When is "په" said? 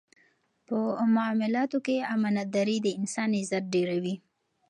0.67-0.77